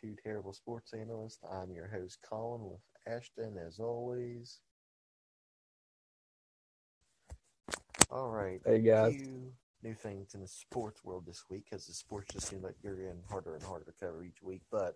[0.00, 1.38] Two Terrible Sports Analysts.
[1.50, 4.60] I'm your host, Colin, with Ashton, as always.
[8.10, 8.60] All right.
[8.64, 9.14] Hey, guys.
[9.14, 12.62] A few new things in the sports world this week because the sports just seem
[12.62, 14.94] like you're getting harder and harder to cover each week, but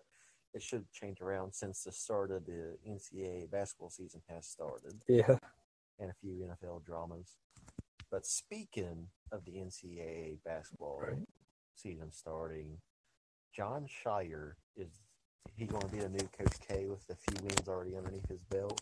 [0.53, 5.37] it should change around since the start of the NCAA basketball season has started Yeah.
[5.99, 7.37] and a few NFL dramas.
[8.09, 11.17] But speaking of the NCAA basketball Right.
[11.75, 12.81] season starting,
[13.53, 14.87] Jon Scheyer is
[15.55, 18.43] he going to be the new Coach K with a few wins already underneath his
[18.49, 18.81] belt?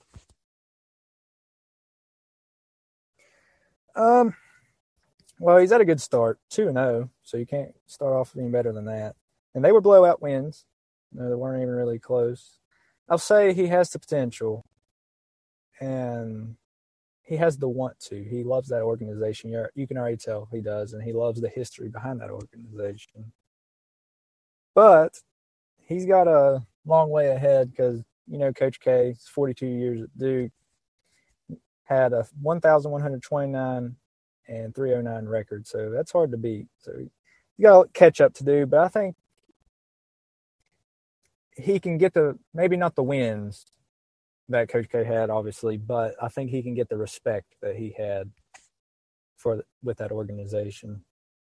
[3.96, 4.36] Um.
[5.40, 8.50] Well, he's at a good start, two and zero, so you can't start off any
[8.50, 9.16] better than that.
[9.56, 10.66] And they were blowout wins;
[11.14, 12.60] no, they weren't even really close.
[13.10, 14.66] I'll say he has the potential,
[15.80, 16.58] and
[17.24, 18.24] he has the want to.
[18.24, 19.50] He loves that organization.
[19.50, 23.32] You're, you can already tell he does, and he loves the history behind that organization.
[24.76, 25.20] But
[25.78, 30.52] he's got a long way ahead because you know Coach K, 42 years at Duke,
[31.84, 33.96] had a 1,129
[34.48, 36.68] and 309 record, so that's hard to beat.
[36.80, 36.92] So
[37.58, 39.16] you got catch up to do, but I think
[41.56, 43.66] he can get the maybe not the wins
[44.50, 47.94] that Coach K had, obviously, but I think he can get the respect that he
[47.98, 48.32] had
[49.38, 51.04] for with that organization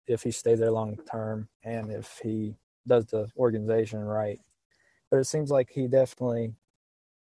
[0.06, 4.40] if he stays there long term and if he does the organization right.
[5.10, 6.54] But it seems like he definitely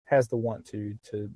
[0.05, 1.29] has the want to to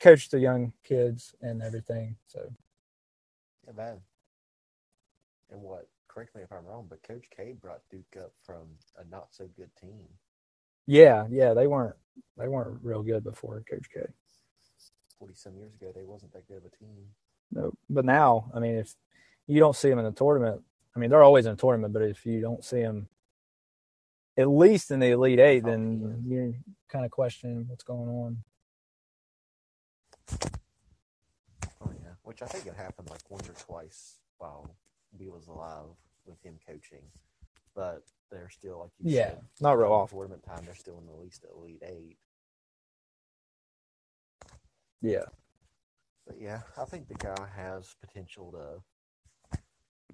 [0.00, 2.16] coach the young kids and everything.
[2.26, 2.50] So
[3.66, 4.00] Yeah, man.
[5.50, 5.88] And what?
[6.08, 9.48] Correct me if I'm wrong, but Coach K brought Duke up from a not so
[9.56, 10.06] good team.
[10.86, 11.96] yeah, yeah, they weren't
[12.38, 14.00] they weren't real good before Coach K.
[15.18, 17.08] Forty some years ago, they wasn't that good of a team.
[17.52, 18.94] No, but now, I mean, if
[19.46, 20.62] you don't see them in the tournament,
[20.96, 23.08] I mean, they're always in a tournament, but if you don't see them
[24.38, 26.54] at least in the Elite Eight, then oh, you're
[26.88, 28.38] kind of questioning what's going on.
[31.82, 34.76] Oh yeah, which I think it happened like once or twice while
[35.18, 35.86] we was alive
[36.26, 37.04] with him coaching,
[37.74, 40.10] but they're still like you Yeah, said, not real off.
[40.10, 42.18] Tournament time, they're still in the least elite eight.
[45.02, 45.26] Yeah,
[46.26, 48.82] But yeah, I think the guy has potential to.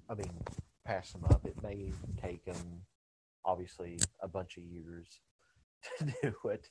[0.09, 0.31] I mean,
[0.85, 1.45] pass them up.
[1.45, 2.83] It may take them,
[3.45, 5.07] obviously, a bunch of years
[5.99, 6.69] to do it.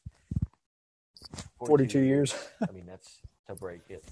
[1.67, 2.35] 42 years.
[2.69, 4.05] I mean, that's to break it,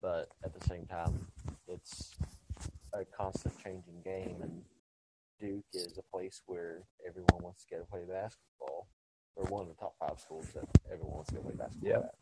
[0.00, 1.26] but at the same time,
[1.68, 2.14] it's
[2.92, 4.62] a constant changing game, and
[5.40, 8.88] Duke is a place where everyone wants to go to play basketball.
[9.34, 12.14] Or one of the top five schools that everyone wants to go play basketball at.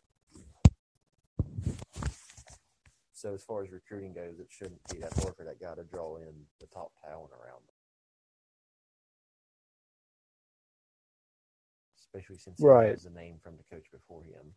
[3.21, 5.83] So as far as recruiting goes, it shouldn't be that hard for that guy to
[5.83, 7.61] draw in the top talent around.
[11.99, 12.89] Especially since he Right.
[12.89, 14.55] has the name from the coach before him.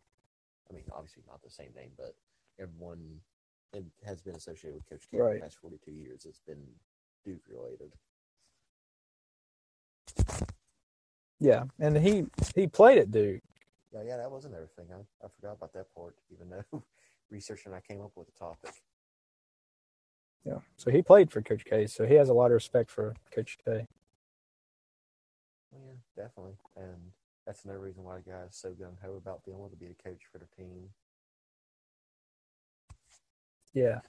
[0.67, 2.15] I mean, obviously not the same name, but
[2.57, 3.21] everyone
[3.71, 5.35] it has been associated with Coach K for Right.
[5.35, 6.25] the past 42 years.
[6.25, 6.79] It's been
[7.23, 7.93] Duke related.
[11.39, 13.43] yeah, and he he played at Duke.
[13.91, 14.91] Yeah, yeah, that wasn't everything.
[14.91, 16.83] I, I forgot about that part, even though
[17.29, 18.71] researching I came up with the topic.
[20.43, 21.87] Yeah, so he played for Coach K.
[21.87, 23.87] So he has a lot of respect for Coach K.
[25.71, 26.57] Yeah, definitely.
[26.77, 27.11] And
[27.45, 29.87] that's another reason why the guy is so gung ho about being able to be
[29.87, 30.89] a coach for the team.
[33.73, 33.99] Yeah.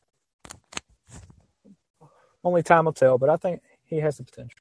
[2.45, 4.61] Only time will tell, but I think he has the potential.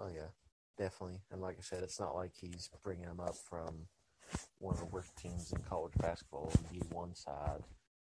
[0.00, 0.28] Oh yeah,
[0.76, 1.20] definitely.
[1.30, 3.86] And like I said, it's not like he's bringing them up from
[4.58, 7.62] one of the worst teams in college basketball, the one side.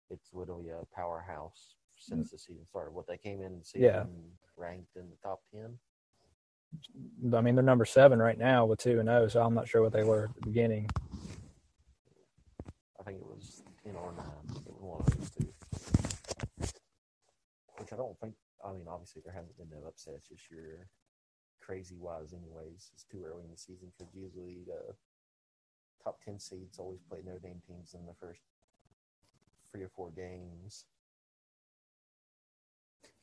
[0.10, 2.94] It's literally a powerhouse since the season started.
[2.94, 4.06] What they came in the season Yeah.
[4.58, 5.80] ranked in the top ten.
[7.36, 9.82] I mean, they're number seven right now with two and zero, so I'm not sure
[9.82, 10.90] what they were at the beginning.
[13.00, 14.56] I think it was ten or nine.
[14.66, 15.54] It was one of those two.
[17.78, 18.36] Which I don't think.
[18.64, 20.88] I mean, obviously there hasn't been no upsets this year,
[21.62, 22.32] crazy wise.
[22.34, 24.96] Anyways, it's too early in the season because usually uh, the
[26.04, 28.42] top ten seeds always play no name teams in the first
[29.72, 30.86] three or four games.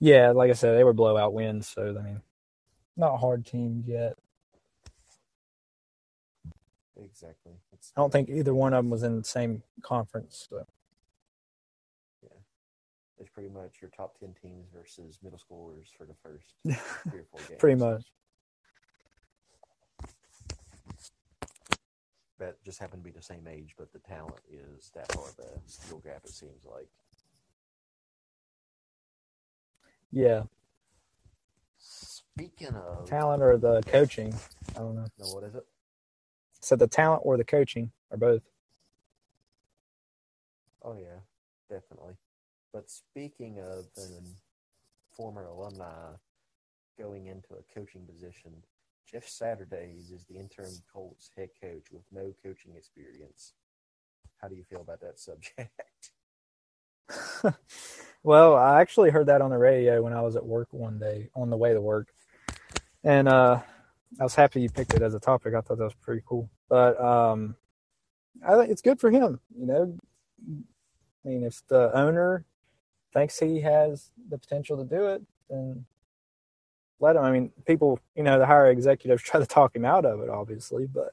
[0.00, 2.22] Yeah, like I said, they were blowout wins, so I mean,
[2.96, 4.14] not hard teams yet.
[6.96, 7.52] Exactly.
[7.72, 10.46] It's, I don't think either one of them was in the same conference.
[10.50, 10.64] So.
[12.22, 12.28] Yeah,
[13.18, 16.54] it's pretty much your top ten teams versus middle schoolers for the first
[17.10, 17.58] three or four games.
[17.58, 18.04] Pretty much.
[22.38, 25.38] That just happen to be the same age, but the talent is that far of
[25.40, 26.22] a skill gap.
[26.24, 26.88] It seems like.
[30.12, 30.44] Yeah.
[31.78, 34.34] Speaking of talent or the coaching.
[34.76, 35.06] I don't know.
[35.18, 35.66] no, what is it?
[36.60, 38.42] So the talent or the coaching or both.
[40.82, 41.20] Oh yeah,
[41.68, 42.14] definitely.
[42.72, 44.24] But speaking of an
[45.10, 46.12] former alumni
[46.98, 48.52] going into a coaching position,
[49.10, 53.54] Jeff Saturdays is the interim Colts head coach with no coaching experience.
[54.40, 56.10] How do you feel about that subject?
[58.22, 61.30] well, I actually heard that on the radio when I was at work one day
[61.34, 62.08] on the way to work.
[63.02, 63.60] And uh
[64.20, 65.54] I was happy you picked it as a topic.
[65.54, 66.50] I thought that was pretty cool.
[66.68, 67.56] But um
[68.46, 69.96] I think it's good for him, you know.
[71.24, 72.44] I mean, if the owner
[73.14, 75.86] thinks he has the potential to do it, then
[77.00, 77.22] let him.
[77.22, 80.28] I mean, people, you know, the higher executives try to talk him out of it,
[80.28, 81.12] obviously, but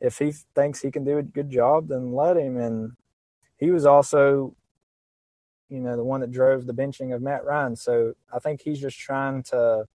[0.00, 2.56] if he thinks he can do a good job, then let him.
[2.56, 2.92] And
[3.56, 4.54] he was also,
[5.68, 7.76] you know, the one that drove the benching of Matt Ryan.
[7.76, 9.86] So I think he's just trying to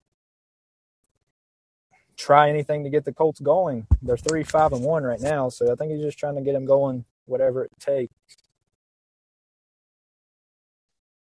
[2.16, 3.86] try anything to get the Colts going.
[4.00, 5.48] They're three, five, and one right now.
[5.48, 8.14] So I think he's just trying to get them going, whatever it takes.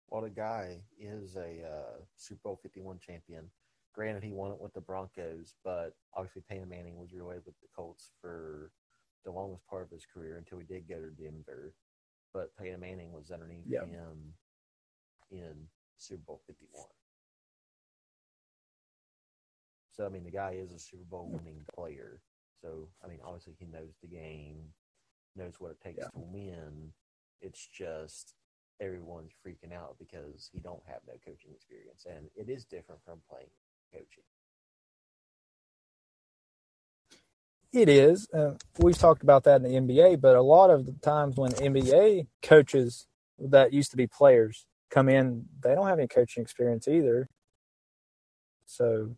[0.09, 3.49] Well, the guy is a uh, Super Bowl 51 champion.
[3.93, 7.67] Granted, he won it with the Broncos, but obviously Peyton Manning was really with the
[7.75, 8.71] Colts for
[9.23, 11.75] the longest part of his career until he did go to Denver.
[12.33, 13.85] But Peyton Manning was underneath Yeah.
[13.85, 14.33] him
[15.29, 16.85] in Super Bowl 51.
[19.91, 22.19] So, I mean, the guy is a Super Bowl winning player.
[22.61, 24.73] So, I mean, obviously he knows the game,
[25.35, 26.09] knows what it takes Yeah.
[26.09, 26.93] to win.
[27.41, 28.33] It's just
[28.79, 33.21] everyone's freaking out because he don't have no coaching experience, and it is different from
[33.29, 33.51] playing
[33.93, 34.23] coaching.
[37.71, 38.27] It is.
[38.31, 41.51] Uh, we've talked about that in the NBA, but a lot of the times when
[41.53, 43.07] NBA coaches
[43.39, 47.27] that used to be players come in, they don't have any coaching experience either.
[48.65, 49.15] So,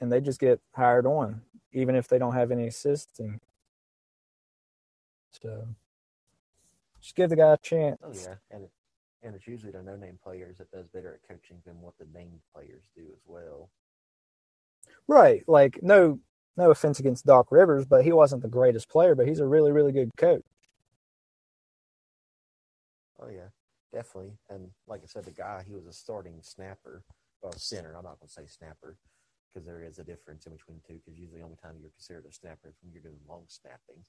[0.00, 1.42] and they just get hired on,
[1.72, 3.40] even if they don't have any assisting.
[5.42, 5.66] So,
[7.00, 7.98] just give the guy a chance.
[8.02, 8.68] Oh yeah, and
[9.26, 12.40] and it's usually the no-name players that does better at coaching than what the named
[12.54, 13.70] players do as well.
[15.08, 15.42] Right.
[15.46, 16.20] Like, no,
[16.56, 19.72] no offense against Doc Rivers, but he wasn't the greatest player, but he's a really,
[19.72, 20.44] really good coach.
[23.20, 23.48] Oh yeah,
[23.92, 24.32] definitely.
[24.48, 27.02] And like I said, the guy he was a starting snapper,
[27.42, 27.96] well center.
[27.96, 28.96] I'm not going to say snapper
[29.52, 31.00] because there is a difference in between the two.
[31.04, 34.04] Because usually, the only time you're considered a snapper is when you're doing long snapping.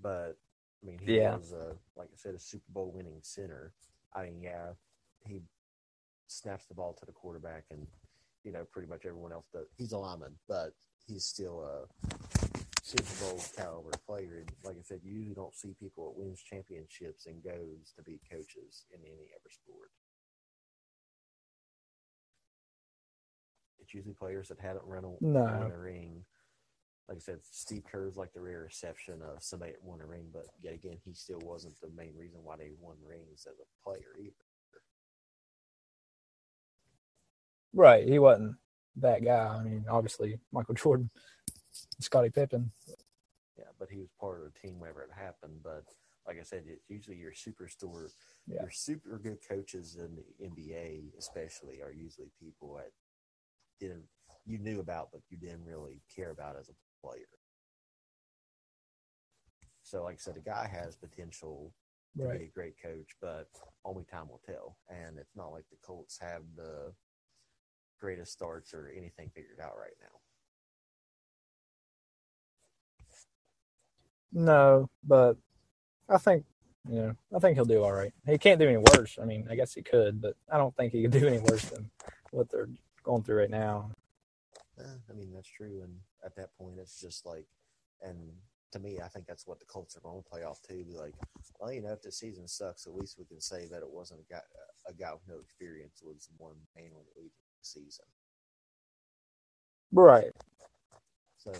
[0.00, 0.38] But
[0.82, 1.36] I mean, he Yeah.
[1.36, 3.72] was a like I said, a Super Bowl winning center.
[4.14, 4.72] I mean, yeah,
[5.26, 5.42] he
[6.26, 7.86] snaps the ball to the quarterback, and
[8.44, 9.66] you know, pretty much everyone else does.
[9.76, 10.72] He's a lineman, but
[11.06, 11.86] he's still a
[12.82, 14.38] Super Bowl caliber player.
[14.38, 18.02] And like I said, you usually don't see people that wins championships and goes to
[18.02, 19.90] be coaches in any other sport.
[23.80, 25.44] It's usually players that haven't run a, No.
[25.44, 26.24] won a ring.
[27.10, 30.28] Like I said, Steve Kerr's like the rare exception of somebody that won a ring,
[30.32, 33.84] but yet again, he still wasn't the main reason why they won rings as a
[33.84, 34.30] player either.
[37.74, 38.06] Right.
[38.06, 38.54] He wasn't
[38.96, 39.56] that guy.
[39.58, 41.10] I mean, obviously, Michael Jordan,
[41.98, 42.70] Scottie Pippen.
[43.58, 45.60] Yeah, but he was part of the team whenever it happened.
[45.64, 45.82] But
[46.28, 48.08] like I said, it's usually your superstore,
[48.46, 48.62] Yeah.
[48.62, 52.92] your super good coaches in the NBA, especially, are usually people that
[53.80, 54.04] didn't
[54.46, 57.28] you knew about, but you didn't really care about as a player.
[59.82, 61.72] So, like I said, the guy has potential
[62.18, 62.38] to Right.
[62.38, 63.48] be a great coach, but
[63.84, 64.76] only time will tell.
[64.88, 66.92] And it's not like the Colts have the
[68.00, 70.20] greatest starts or anything figured out right now.
[74.32, 75.36] No, but
[76.08, 76.44] I think,
[76.88, 78.12] you know, I think he'll do all right.
[78.26, 79.18] He can't do any worse.
[79.20, 81.64] I mean, I guess he could, but I don't think he could do any worse
[81.64, 81.90] than
[82.30, 82.68] what they're
[83.02, 83.90] going through right now.
[84.78, 85.82] Eh, I mean, that's true.
[85.82, 87.46] And at that point, it's just like,
[88.02, 88.32] and
[88.72, 90.84] to me, I think that's what the Colts are going to play off too.
[90.84, 91.14] Be like,
[91.58, 94.20] well, you know, if the season sucks, at least we can say that it wasn't
[94.20, 94.40] a guy,
[94.88, 98.04] a guy with no experience was the one mainly leading the season.
[99.92, 100.32] Right.
[101.36, 101.52] So,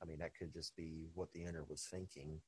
[0.00, 2.40] I mean, that could just be what the owner was thinking.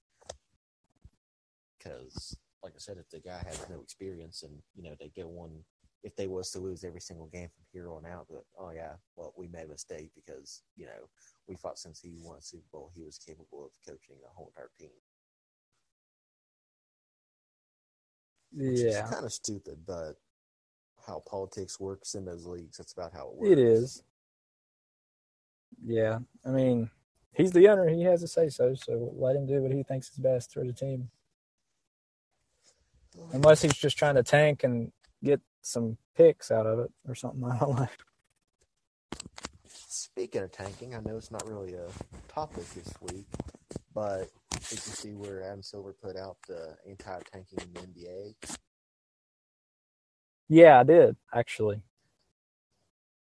[1.78, 5.26] Because, like I said, if the guy has no experience and, you know, they get
[5.26, 5.64] on,
[6.04, 8.92] if they was to lose every single game from here on out, but, oh, yeah,
[9.16, 11.08] well, we made a mistake because, you know,
[11.49, 14.49] we thought since he won a Super Bowl, he was capable of coaching a whole
[14.49, 14.90] entire team.
[18.52, 19.04] Which Yeah.
[19.06, 20.20] is kind of stupid, but
[21.06, 23.52] how politics works in those leagues, that's about how it works.
[23.52, 24.02] It is.
[25.82, 26.18] Yeah.
[26.44, 26.90] I mean,
[27.32, 27.88] he's the owner.
[27.88, 28.75] He has a say so.
[28.75, 31.11] So let him do what he thinks is best for the team.
[33.32, 34.92] Unless he's just trying to tank and
[35.64, 37.42] some picks out of it or something.
[37.44, 37.88] I don't know.
[39.66, 41.87] Speaking of tanking, I know it's not really a
[42.28, 43.26] topic this week,
[43.94, 48.35] but did you see where Adam Silver put out the anti-tanking in the NBA?
[50.49, 51.80] Yeah, I did actually.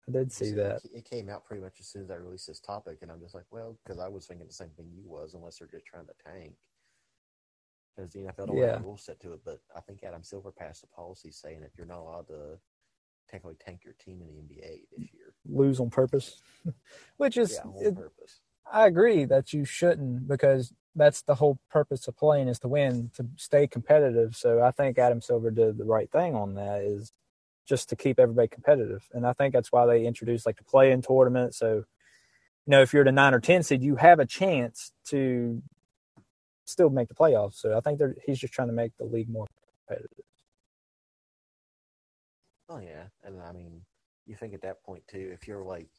[0.08, 0.82] I did see So that.
[0.86, 3.22] It it came out pretty much as soon as I released this topic, and I'm
[3.22, 5.86] just like, well, because I was thinking the same thing you was, unless they're just
[5.86, 6.56] trying to tank.
[7.96, 8.74] Because the NFL don't Yeah.
[8.74, 11.78] have rules set to it, but I think Adam Silver passed a policy saying if
[11.78, 12.58] you're not allowed to
[13.30, 16.42] technically tank your team in the NBA this year, Lose on purpose,
[17.18, 18.40] which is yeah, on it- purpose.
[18.72, 23.12] I agree that you shouldn't because that's the whole purpose of playing is to win,
[23.16, 24.36] to stay competitive.
[24.36, 27.12] So I think Adam Silver did the right thing on that is
[27.68, 29.08] just to keep everybody competitive.
[29.12, 31.56] And I think that's why they introduced like the play in tournament.
[31.56, 35.62] So, you know, if you're the nine or 10 seed, you have a chance to
[36.66, 37.56] still make the playoffs.
[37.56, 39.48] So I think they're, he's just trying to make the league more
[39.88, 40.26] competitive.
[42.70, 43.82] Oh yeah, and I mean,
[44.26, 45.90] you think at that point too, if you're like,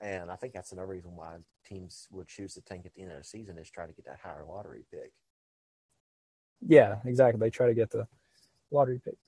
[0.00, 3.12] and I think that's another reason why teams would choose to tank at the end
[3.12, 5.12] of the season is try to get that higher lottery pick.
[6.66, 7.40] Yeah, exactly.
[7.40, 8.06] They try to get the
[8.70, 9.18] lottery pick.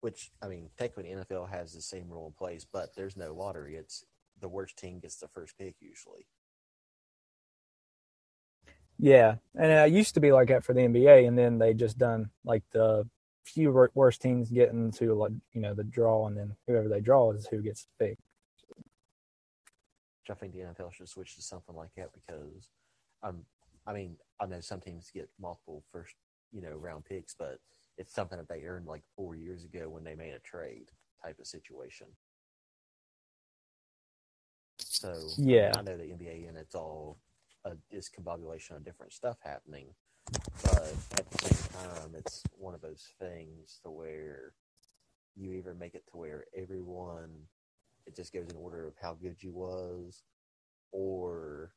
[0.00, 3.34] Which I mean, technically the NFL has the same rule in place, but there's no
[3.34, 3.76] lottery.
[3.76, 4.04] It's
[4.40, 6.26] the worst team gets the first pick usually.
[8.98, 11.98] Yeah, and it used to be like that for the NBA, and then they just
[11.98, 13.06] done like the
[13.44, 17.32] few worst teams getting to like you know the draw, and then whoever they draw
[17.32, 18.18] is who gets the pick.
[20.22, 22.70] Which I think the NFL should switch to something like that because,
[23.22, 23.44] um,
[23.86, 26.14] I mean, I know some teams get multiple first,
[26.52, 27.58] you know, round picks, but
[27.96, 30.90] it's something that they earned like four years ago when they made a trade
[31.22, 32.08] type of situation.
[34.78, 35.72] So Yeah.
[35.76, 37.18] I know the NBA and it's all
[37.66, 39.88] a discombobulation of different stuff happening,
[40.62, 44.52] but at the same time, it's one of those things to where
[45.34, 47.30] you either make it to where everyone
[48.06, 50.22] it just goes in order of how good you was,
[50.92, 51.72] or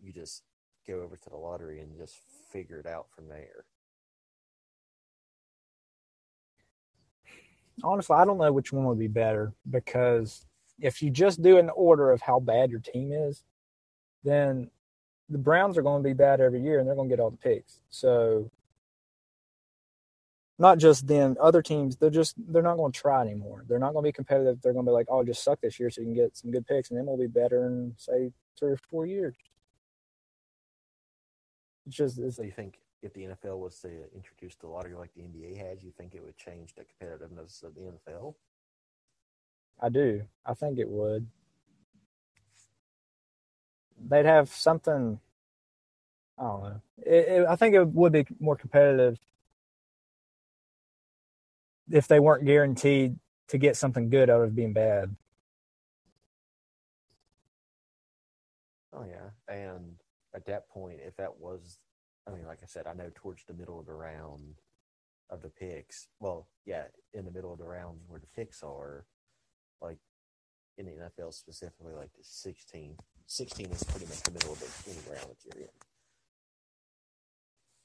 [0.00, 0.42] you just
[0.86, 2.16] go over to the lottery and just
[2.52, 3.64] figure it out from there.
[7.84, 10.44] Honestly, I don't know which one would be better because
[10.80, 13.44] if you just do an order of how bad your team is,
[14.24, 14.68] then
[15.28, 17.30] the Browns are going to be bad every year, and they're going to get all
[17.30, 17.80] the picks.
[17.90, 18.50] So.
[20.60, 23.64] Not just them, other teams, they're just they're not going to try anymore.
[23.68, 24.60] They're not going to be competitive.
[24.60, 26.50] They're going to be like, "Oh, just suck this year, so you can get some
[26.50, 29.36] good picks, and then we'll be better in say three or four years."
[31.86, 35.14] It's just it's So you think if the NFL was to introduce the lottery like
[35.14, 38.34] the NBA has, you think it would change the competitiveness of the NFL?
[39.80, 40.22] I do.
[40.44, 41.26] I think it would.
[44.06, 45.20] They'd have something.
[46.38, 46.82] I don't know.
[46.98, 49.18] It, it, I think it would be more competitive
[51.90, 53.16] if they weren't guaranteed
[53.48, 55.14] to get something good out of being bad.
[58.92, 59.96] Oh yeah, and
[60.34, 61.78] at that point, if that was,
[62.26, 64.56] I mean, like I said, I know towards the middle of the round
[65.30, 66.08] of the picks.
[66.20, 69.06] Well, yeah, in the middle of the rounds where the picks are,
[69.80, 69.98] like
[70.76, 72.96] in the NFL specifically, like the 16.
[73.28, 75.70] 16 is pretty much the middle of the any round that you're in.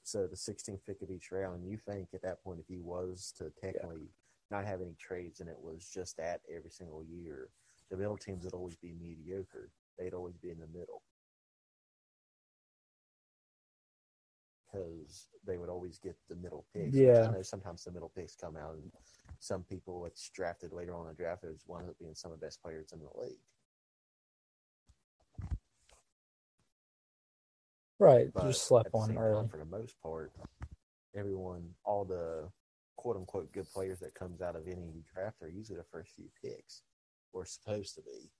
[0.02, 3.32] So the 16th pick of each round, you think at that point, if he was
[3.38, 4.08] to technically
[4.50, 7.50] not have any trades and it was just that every single year,
[7.90, 9.70] the middle teams would always be mediocre.
[9.98, 11.02] They'd always be in the middle.
[14.72, 16.96] Because they would always get the middle picks.
[16.96, 17.28] Yeah.
[17.28, 18.90] I know sometimes the middle picks come out and
[19.40, 22.40] some people it's drafted later on in the draft is one of being some of
[22.40, 23.38] the best players in the league.
[28.04, 28.28] Right.
[28.34, 29.40] But just slept on early.
[29.40, 30.32] time, for the most part,
[31.16, 32.50] everyone, all the
[32.96, 36.26] quote unquote good players that comes out of any draft are usually the first few
[36.42, 36.82] picks,
[37.32, 38.30] or supposed to be.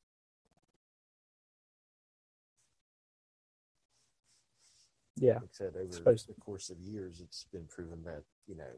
[5.16, 5.34] Yeah.
[5.34, 8.70] Like I said, over Supposed the course of years, it's been proven that, you know,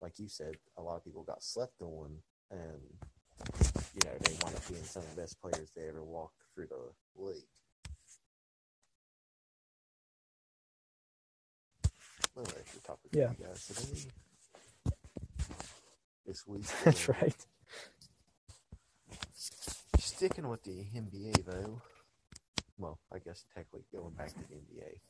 [0.00, 2.16] like you said, a lot of people got slept on
[2.50, 2.80] and,
[3.94, 6.66] you know, they wind up being some of the best players they ever walked through
[6.66, 7.48] the league.
[12.44, 13.32] Topic Yeah.
[13.40, 14.10] guys today?
[16.26, 16.64] This week.
[16.84, 17.34] That's right.
[19.98, 21.82] Sticking with the NBA though,
[22.78, 25.00] well, I guess technically going back to the NBA.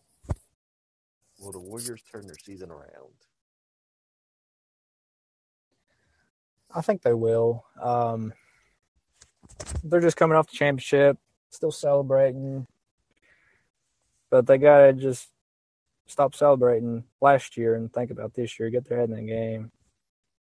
[1.40, 3.14] Will the Warriors turn their season around?
[6.74, 7.64] I think they will.
[7.80, 8.32] Um,
[9.82, 11.18] they're just coming off the championship,
[11.50, 12.66] still celebrating,
[14.30, 15.28] but they gotta just
[16.10, 18.70] stop celebrating last year and think about this year.
[18.70, 19.72] Get their head in the game.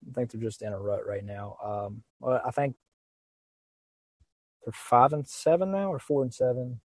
[0.09, 1.57] I think they're just in a rut right now.
[1.63, 2.75] Um, well, I think
[4.65, 6.81] They're five and seven now, or four and seven.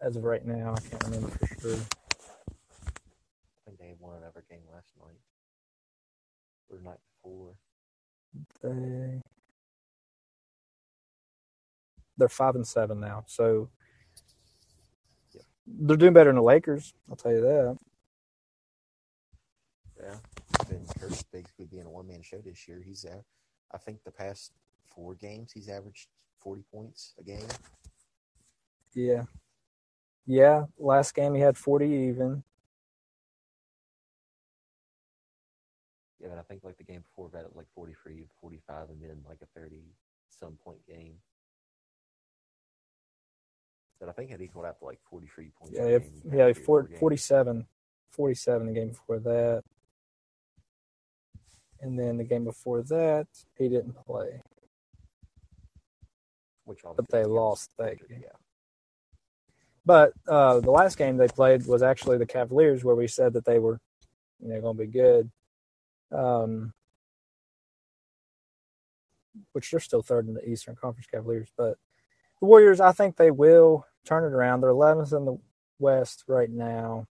[0.00, 1.76] As of right now, I can't remember for sure.
[1.76, 2.06] I
[3.66, 5.20] think they won another game last night
[6.70, 7.54] or the night before.
[8.62, 9.20] They
[12.18, 13.70] they're five and seven now, so.
[15.66, 16.94] They're doing better than the Lakers.
[17.08, 17.78] I'll tell you that.
[20.02, 20.16] Yeah,
[20.68, 22.82] Ben Kurtz basically being a one man show this year.
[22.84, 23.22] He's at,
[23.72, 24.52] I think the past
[24.94, 26.08] four games he's averaged
[26.40, 27.46] forty points a game.
[28.94, 29.24] Yeah,
[30.26, 30.64] yeah.
[30.78, 32.42] Last game he had forty even.
[36.20, 39.38] Yeah, but I think like the game before that, like 43, 45, and then like
[39.42, 39.74] a 30
[40.30, 41.14] some point game.
[44.02, 45.76] But I think it equaled out to like 43 points.
[45.76, 47.64] Yeah, had, game he four, four 47,
[48.10, 49.62] 47 the game before that.
[51.80, 54.42] And then the game before that, he didn't play.
[56.64, 58.16] Which but they lost that Yeah.
[59.86, 63.44] But uh, the last game they played was actually the Cavaliers, where we said that
[63.44, 63.78] they were,
[64.40, 65.30] you know, going to be good.
[66.10, 66.72] Um,
[69.52, 71.78] which they're still third in the Eastern Conference Cavaliers, but
[72.40, 74.60] the Warriors, I think they will turn it around.
[74.60, 75.38] They're 11th in the
[75.78, 77.06] West right now.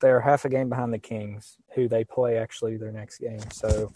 [0.00, 3.40] They're half a game behind the Kings, who they play actually their next game.
[3.52, 3.92] So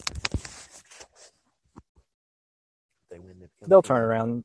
[3.11, 4.45] they win, they they'll turn around.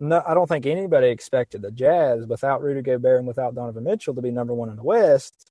[0.00, 4.14] No, I don't think anybody expected the Jazz without Rudy Gobert and without Donovan Mitchell
[4.14, 5.50] to be number one in the West.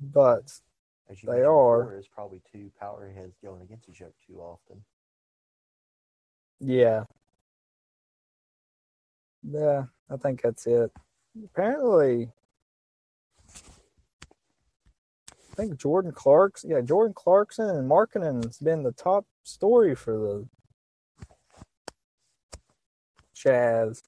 [0.00, 0.52] But
[1.10, 1.80] As you They are.
[1.80, 4.82] before, There's probably two power heads going against each other too often.
[6.60, 7.04] yeah,
[9.42, 10.90] yeah, I think that's it.
[11.44, 12.30] Apparently,
[15.52, 20.48] I think Jordan Clark's yeah Jordan Clarkson and Markkanen's been the top story for the
[23.34, 24.02] Jazz.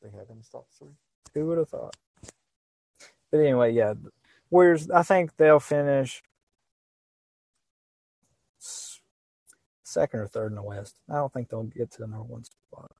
[0.00, 0.96] They have him stop three.
[1.34, 1.94] Who would have thought?
[3.32, 3.94] But anyway, yeah,
[4.50, 4.90] Warriors.
[4.90, 6.22] I think they'll finish
[9.82, 10.96] second or third in the West.
[11.10, 12.92] I don't think they'll get to the number one spot.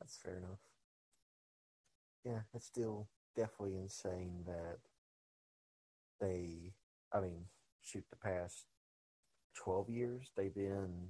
[0.00, 0.58] That's fair enough.
[2.24, 4.78] Yeah, it's still definitely insane that
[6.20, 6.72] they,
[7.12, 7.44] I mean,
[7.82, 8.66] shoot, the past
[9.56, 11.08] 12 years, they've been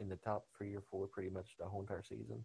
[0.00, 2.44] in the top three or four pretty much the whole entire season.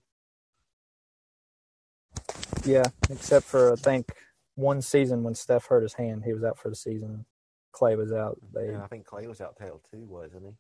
[2.66, 4.12] Yeah, except for I think
[4.56, 7.26] one season when Steph hurt his hand, he was out for the season.
[7.72, 8.38] Clay was out.
[8.54, 10.54] They, And I think Clay was out tail too, wasn't he?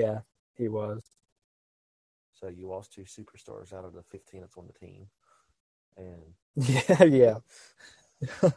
[0.00, 0.20] yeah,
[0.54, 1.02] he was.
[2.32, 5.06] So you lost two superstars out of the 15 that's on the team.
[5.96, 7.38] And Yeah, yeah,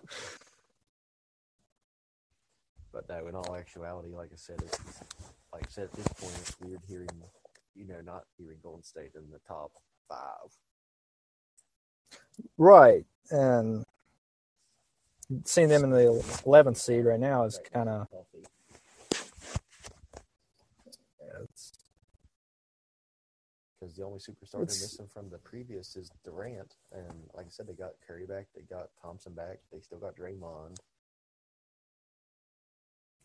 [2.91, 4.77] But no, in all actuality, like I said, it's
[5.53, 7.09] like I said at this point, it's weird hearing,
[7.73, 9.71] you know, not hearing Golden State in the top
[10.09, 10.51] five.
[12.57, 13.05] Right.
[13.29, 13.85] And
[15.45, 18.07] seeing them in the 11th seed right now is kind of
[23.81, 27.67] because the only superstar they're missing from the previous is Durant, and like I said,
[27.67, 30.77] they got Curry back, they got Thompson back, they still got Draymond.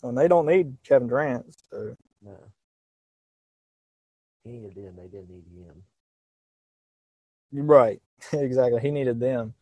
[0.02, 1.54] and they don't need Kevin Durant.
[1.70, 2.36] So No,
[4.44, 5.82] he needed them, they didn't need him.
[7.52, 8.00] right,
[8.32, 8.80] exactly.
[8.80, 9.54] He needed them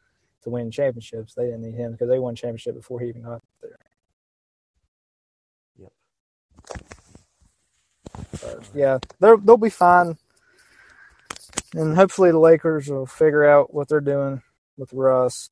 [0.45, 1.35] to win championships.
[1.35, 3.79] They didn't need him because they won championship before he even got there.
[5.79, 5.93] Yep.
[8.43, 10.19] But yeah, they're they'll be fine,
[11.75, 14.43] and hopefully the Lakers will figure out what they're doing
[14.77, 15.51] with Russ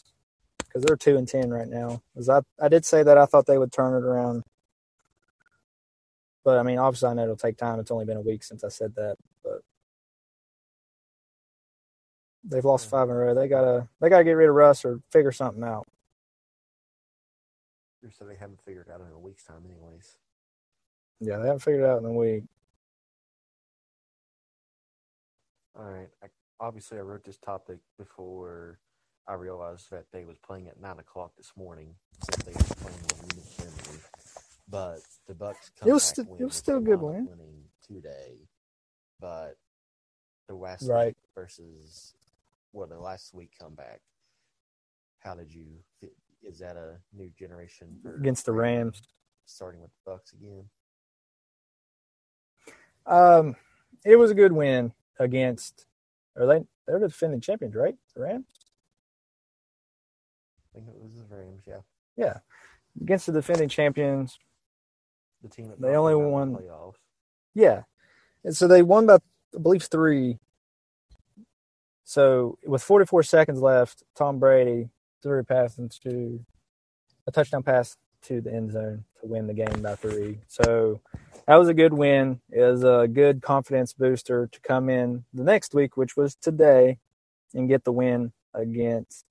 [0.58, 2.02] because they're two and ten right now.
[2.16, 4.44] As I I did say that I thought they would turn it around,
[6.44, 7.80] but I mean obviously I know it'll take time.
[7.80, 9.51] It's only been a week since I said that, but
[12.44, 13.34] they've lost five in a row.
[13.34, 15.86] They gotta they gotta get rid of Russ or figure something out.
[18.10, 20.16] So they haven't figured it out in a week's time, anyways.
[21.20, 22.42] Yeah, they haven't figured it out in a week.
[25.78, 26.08] All right.
[26.22, 26.26] I,
[26.60, 28.80] obviously, I wrote this topic before
[29.28, 31.94] I realized that they was playing at nine o'clock this morning.
[32.28, 34.10] Since they were playing with
[34.68, 35.70] But the Bucks.
[35.86, 37.26] It was sti- it was still a good win.
[37.26, 38.48] Winning today,
[39.20, 39.56] but
[40.48, 41.16] the West Right.
[41.34, 42.14] versus
[42.72, 44.00] well, the last week comeback.
[45.20, 45.66] How did you?
[46.42, 49.02] Is that a new generation Against the Rams.
[49.44, 50.64] Starting with the Bucks again.
[53.06, 53.56] Um,
[54.04, 55.86] it was a good win against.
[56.36, 56.64] Are they?
[56.86, 57.94] They're the defending champions, right?
[58.14, 58.46] The Rams.
[60.74, 61.62] I think it was the Rams.
[61.66, 61.80] Yeah,
[62.16, 62.38] Yeah,
[63.00, 64.38] against the defending champions.
[65.42, 66.94] the team that They only them out of won- the playoffs.
[67.54, 67.82] Yeah,
[68.44, 69.18] and so they won by
[69.54, 70.38] I believe three.
[72.12, 74.90] So with 44 seconds left, Tom Brady
[75.22, 76.44] threw a pass into
[77.26, 80.40] a touchdown pass to the end zone to win the game by three.
[80.46, 81.00] So
[81.46, 82.42] that was a good win.
[82.50, 86.98] It was a good confidence booster to come in the next week, which was today,
[87.54, 89.24] and get the win against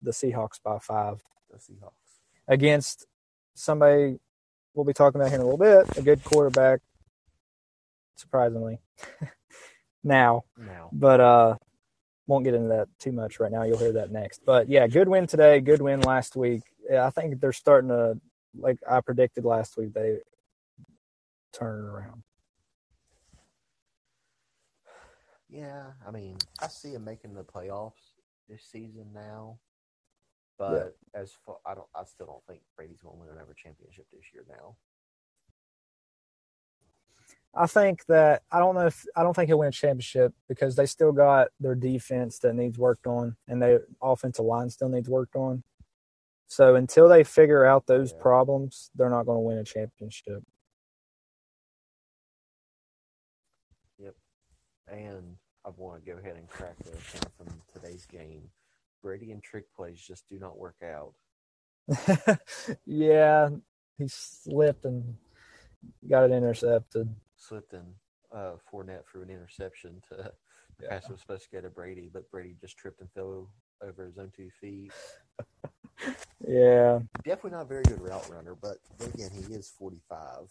[0.00, 1.22] the Seahawks by five.
[1.50, 2.22] The Seahawks.
[2.48, 3.04] Against
[3.52, 4.18] somebody
[4.72, 6.80] we'll be talking about here in a little bit, a good quarterback,
[8.16, 8.80] surprisingly.
[10.02, 11.56] now, Now, but uh
[12.26, 13.64] won't get into that too much right now.
[13.64, 14.42] You'll hear that next.
[14.44, 16.62] But yeah, good win today, good win last week.
[16.90, 18.18] Yeah, I think they're starting to
[18.56, 20.18] like I predicted last week they
[21.52, 22.22] turn it around.
[25.54, 28.14] yeah, I mean, I see them making the playoffs
[28.48, 29.58] this season now.
[30.58, 34.06] But as far, I don't, I still don't think Brady's going to win another championship
[34.12, 34.44] this year.
[34.48, 34.76] Now,
[37.56, 40.76] I think that I don't know if I don't think he'll win a championship because
[40.76, 45.08] they still got their defense that needs worked on and their offensive line still needs
[45.08, 45.62] worked on.
[46.48, 48.18] So until they figure out those Yeah.
[48.20, 50.42] problems, they're not going to win a championship.
[53.98, 54.14] Yep.
[54.88, 58.50] And I want to go ahead and crack the account from today's game.
[59.02, 61.14] Brady and trick plays just do not work out.
[62.86, 63.50] yeah,
[63.98, 65.16] he slipped and
[66.08, 67.14] got it intercepted.
[67.36, 67.82] Slipped in
[68.34, 70.32] uh, Fournette threw an interception to
[70.82, 70.88] Yeah.
[70.88, 73.48] pass was supposed to go to Brady, but Brady just tripped and fell
[73.80, 74.92] over his own two feet.
[76.46, 80.48] Yeah, Definitely not a very good route runner, but again, he is 45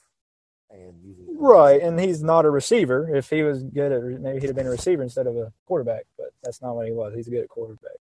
[0.71, 1.81] and usually right.
[1.81, 3.13] And he's not a receiver.
[3.13, 6.05] If he was good at, maybe he'd have been a receiver instead of a quarterback.
[6.17, 7.13] But that's not what he was.
[7.13, 7.97] He's good at quarterback.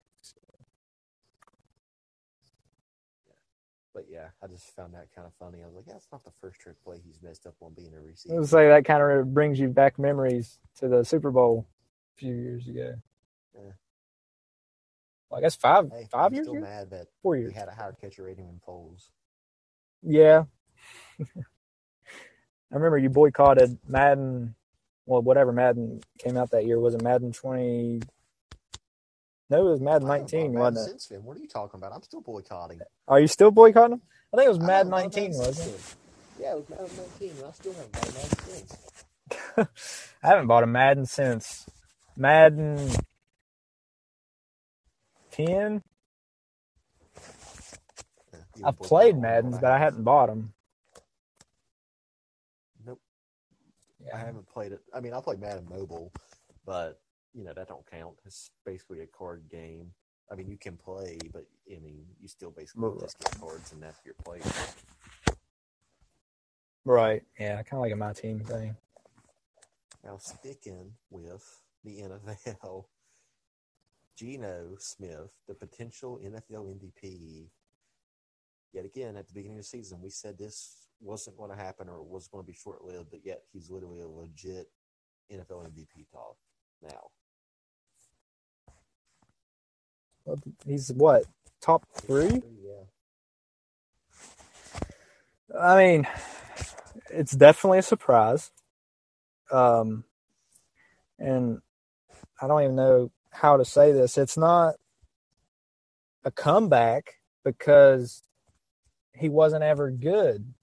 [3.94, 5.62] But yeah, I just found that kind of funny.
[5.62, 8.00] I was like, that's not the first trick play he's messed up on being a
[8.00, 8.36] receiver.
[8.40, 11.66] would say that kind of brings you back memories to the Super Bowl
[12.16, 12.94] a few years ago.
[13.54, 13.72] Yeah.
[15.30, 17.68] Well, I guess five Hey, five I'm years still ago, mad that four he had
[17.68, 19.10] a higher catcher rating than Foles.
[20.02, 20.44] Yeah.
[22.72, 24.54] I remember you boycotted Madden.
[25.06, 28.00] Well, whatever Madden came out that year was it Madden twenty?
[29.52, 30.90] No, it was Madden I haven't nineteen, Madden wasn't it?
[30.92, 31.92] Since then, what are you talking about?
[31.92, 32.80] I'm still boycotting.
[33.06, 34.00] Are you still boycotting?
[34.32, 35.94] I think it was I Madden nineteen, wasn't it?
[36.40, 36.88] Yeah, it was Madden
[37.20, 38.76] 19, I still haven't bought a Madden since.
[40.22, 41.66] I haven't bought a Madden since
[42.16, 42.90] Madden
[45.32, 45.82] ten.
[48.56, 50.54] Yeah, I've played all Maddens, but I hadn't bought them.
[52.86, 53.00] Nope,
[54.14, 54.80] I haven't played it.
[54.94, 56.10] I mean, I played Madden Mobile,
[56.64, 57.01] but
[57.34, 58.14] you know that don't count.
[58.24, 59.92] It's basically a card game.
[60.30, 63.00] I mean, you can play, but I mean, you still basically Right.
[63.00, 64.40] just get cards, and that's your play.
[66.84, 67.22] Right.
[67.38, 68.76] Yeah, kind of like a my team thing.
[70.04, 72.86] Now, sticking with the NFL,
[74.16, 77.50] Geno Smith, the potential NFL MVP.
[78.72, 81.88] Yet again, at the beginning of the season, we said this wasn't going to happen
[81.88, 84.70] or was going to be short lived, but yet he's literally a legit
[85.30, 86.36] NFL MVP talk
[86.82, 87.10] now.
[90.66, 91.24] He's what
[91.60, 92.42] top three?
[92.62, 92.82] Yeah.
[95.58, 96.08] I mean,
[97.10, 98.50] it's definitely a surprise.
[99.50, 100.04] Um,
[101.18, 101.60] and
[102.40, 104.18] I don't even know how to say this.
[104.18, 104.74] It's not
[106.24, 108.22] a comeback because
[109.14, 110.54] he wasn't ever good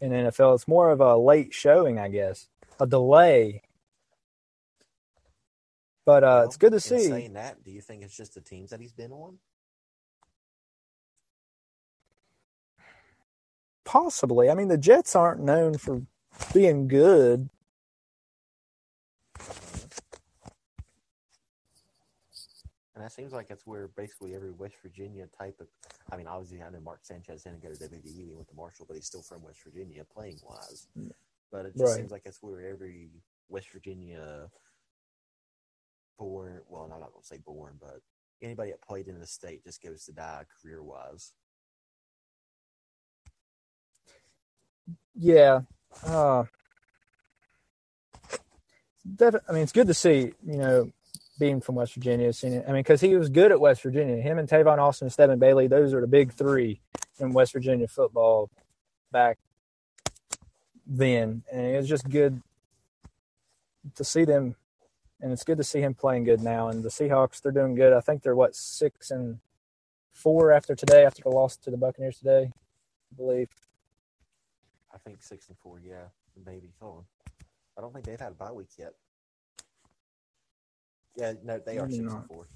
[0.00, 0.54] in NFL.
[0.54, 2.48] It's more of a late showing, I guess,
[2.80, 3.62] a delay.
[6.06, 7.00] But uh, it's good to see.
[7.00, 9.38] Saying that, do you think it's just the teams that he's been on?
[13.84, 14.48] Possibly.
[14.48, 16.02] I mean, the Jets aren't known for
[16.54, 17.50] being good.
[22.94, 25.66] And that seems like that's where basically every West Virginia type of.
[26.10, 28.28] I mean, obviously, I know Mark Sanchez didn't go to WVU.
[28.28, 30.86] He went to Marshall, but he's still from West Virginia playing wise.
[31.50, 31.96] But it just Right.
[31.96, 33.10] seems like that's where every
[33.48, 34.50] West Virginia
[36.18, 38.00] born, well, I'm not going to say born, but
[38.42, 41.32] anybody that played in the state just goes to die career wise.
[45.14, 45.60] Yeah.
[46.04, 46.44] Uh,
[49.14, 50.92] defi- I mean, it's good to see, you know,
[51.38, 52.64] being from West Virginia, seeing it.
[52.66, 54.16] I mean, because he was good at West Virginia.
[54.16, 56.80] Him and Tavon Austin and Stedman Bailey, those are the big three
[57.18, 58.50] in West Virginia football
[59.12, 59.38] back
[60.86, 61.42] then.
[61.52, 62.42] And it was just good
[63.94, 64.56] to see them.
[65.20, 66.68] And it's good to see him playing good now.
[66.68, 67.92] And the Seahawks, they're doing good.
[67.92, 69.38] I think they're, what, six and
[70.12, 73.48] four after today, after the loss to the Buccaneers today, I believe.
[74.92, 75.80] I think six and four.
[75.82, 76.04] Yeah,
[76.44, 76.72] maybe.
[76.80, 77.04] Hold on.
[77.76, 78.92] I don't think they've had a bye week yet.
[81.16, 82.16] Yeah, no, they are six not.
[82.16, 82.46] and four.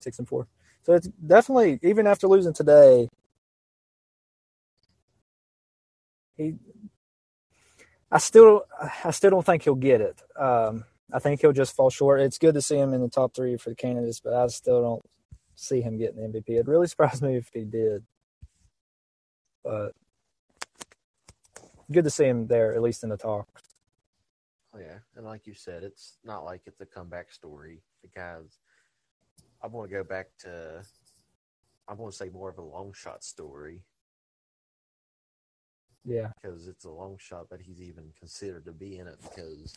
[0.00, 0.46] Six and four.
[0.82, 3.08] So it's definitely even after losing today,
[6.36, 6.54] he.
[8.10, 8.62] I still,
[9.04, 10.22] I still don't think he'll get it.
[10.38, 12.20] Um, I think he'll just fall short.
[12.20, 14.82] It's good to see him in the top three for the candidates, but I still
[14.82, 15.02] don't
[15.56, 16.50] see him getting the MVP.
[16.50, 18.04] It'd really surprise me if he did.
[19.64, 19.92] But
[21.92, 23.48] good to see him there, at least in the talk.
[24.74, 27.82] Oh yeah, and like you said, it's not like it's a comeback story.
[28.02, 28.58] because
[29.62, 30.82] I want to go back to,
[31.88, 33.82] I want to say more of a long shot story
[36.04, 39.74] Yeah, because it's a long shot that he's even considered to be in it because,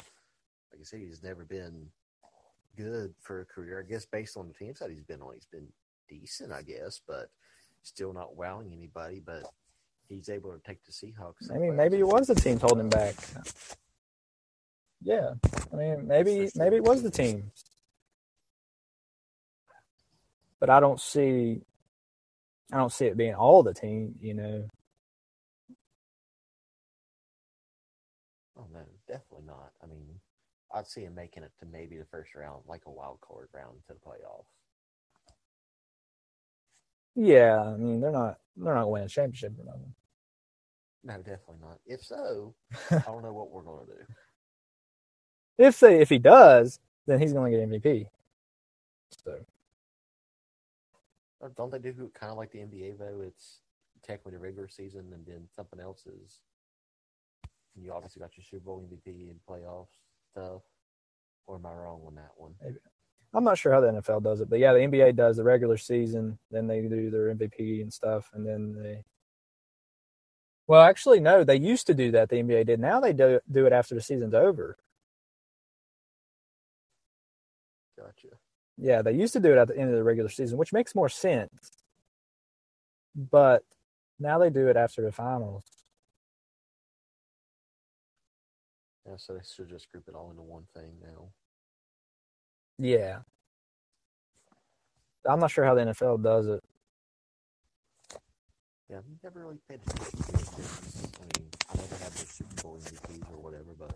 [0.72, 1.88] like I said, he's never been
[2.78, 3.84] good for a career.
[3.86, 5.68] I guess based on the teams that he's been on, he's been
[6.08, 7.30] decent, I guess, but
[7.84, 9.22] still not wowing anybody.
[9.26, 9.44] But
[10.08, 11.54] he's able to take the Seahawks.
[11.54, 13.16] I mean, maybe it was the team holding him back.
[15.02, 15.32] Yeah,
[15.72, 17.52] I mean maybe maybe it was the team,
[20.60, 21.62] but I don't see,
[22.74, 24.16] I don't see it being all the team.
[24.20, 24.70] You know,
[28.60, 29.72] Oh no, definitely not.
[29.82, 30.20] I mean,
[30.74, 33.78] I'd see him making it to maybe the first round, like a wild card round
[33.88, 34.46] to the playoffs.
[37.16, 37.62] yeah.
[37.62, 39.94] I mean they're not they're not winning a championship or nothing.
[41.04, 41.80] No, definitely not.
[41.86, 42.56] If so,
[42.92, 44.06] I don't know what we're gonna do.
[45.58, 48.08] If they if he does, then he's going to get MVP.
[49.24, 49.46] So
[51.56, 53.22] Don't they do kind of like the NBA though?
[53.22, 53.62] It's
[54.04, 56.40] technically the regular season, and then something else is.
[57.76, 59.88] You obviously got your Super Bowl MVP and playoffs
[60.32, 60.62] stuff.
[61.48, 62.54] Or am I wrong on that one?
[63.34, 65.78] I'm not sure how the NFL does it, but yeah, the NBA does the regular
[65.78, 69.04] season, then they do their MVP and stuff, and then they.
[70.68, 71.44] Well, actually, no.
[71.44, 72.30] They used to do that.
[72.30, 72.80] The NBA did.
[72.80, 74.78] Now they do do it after the season's over.
[77.98, 78.36] Gotcha.
[78.78, 80.96] Yeah, they used to do it at the end of the regular season, which makes
[80.96, 81.72] more sense.
[83.16, 83.64] But
[84.20, 85.64] now they do it after the finals.
[89.10, 91.30] Yeah, so they should just group it all into one thing now.
[92.78, 93.20] Yeah.
[95.28, 96.64] I'm not sure how the NFL does it.
[98.90, 100.34] Yeah, I've never really paid attention to.
[100.34, 103.96] I mean, I never had the Super Bowl MVPs or whatever, but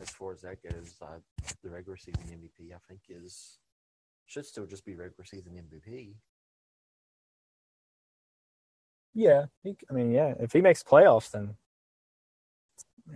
[0.00, 1.16] as far as that goes, I,
[1.62, 3.58] the regular season MVP, I think, is
[4.26, 6.14] should still just be regular season MVP.
[9.14, 10.34] Yeah, he, I mean, yeah.
[10.38, 11.56] If he makes playoffs, then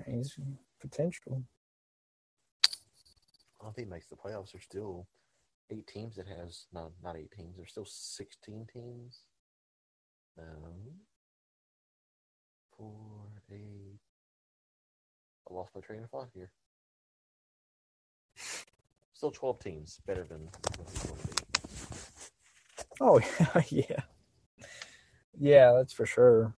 [0.07, 0.37] he's
[0.81, 1.45] potential.
[3.61, 4.53] I don't think he makes the playoffs.
[4.53, 5.09] There's still
[5.71, 7.57] eight teams that has no, not eight teams.
[7.57, 9.21] There's still sixteen teams.
[10.39, 10.95] Um,
[12.77, 13.99] four, eight.
[15.51, 16.51] I lost my train of thought here.
[19.15, 21.35] Still twelve teams, better than what he's going to be.
[23.01, 24.03] Oh yeah, yeah,
[25.39, 25.73] yeah.
[25.77, 26.55] That's for sure.